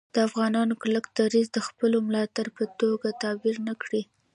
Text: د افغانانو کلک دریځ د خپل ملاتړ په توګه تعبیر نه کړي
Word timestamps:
د 0.13 0.17
افغانانو 0.27 0.73
کلک 0.83 1.05
دریځ 1.17 1.47
د 1.53 1.59
خپل 1.67 1.91
ملاتړ 2.07 2.45
په 2.57 2.63
توګه 2.79 3.07
تعبیر 3.23 3.55
نه 3.67 3.73
کړي 3.81 4.01